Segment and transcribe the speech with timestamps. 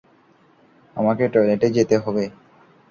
[0.97, 2.23] আমাকে টয়লেটে যেতে হবে।